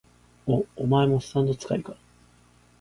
[0.47, 1.93] お、お前もスタンド使いか？